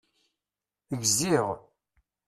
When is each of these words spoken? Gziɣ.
Gziɣ. 1.01 1.47